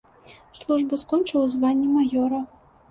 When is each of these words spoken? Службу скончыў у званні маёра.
Службу 0.61 0.99
скончыў 1.03 1.39
у 1.47 1.47
званні 1.55 1.95
маёра. 2.01 2.45